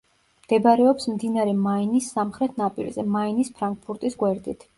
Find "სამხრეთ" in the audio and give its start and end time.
2.15-2.57